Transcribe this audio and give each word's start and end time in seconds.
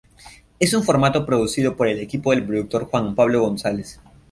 Es 0.59 0.73
un 0.73 0.81
formato 0.81 1.27
producido 1.27 1.77
por 1.77 1.87
el 1.87 1.99
equipo 1.99 2.31
del 2.31 2.43
productor 2.43 2.85
Juan 2.85 3.13
Pablo 3.13 3.41
González. 3.41 3.99